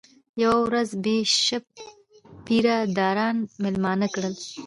[0.43, 1.63] یوه ورځ بیشپ
[2.45, 4.35] پیره داران مېلمانه کړل.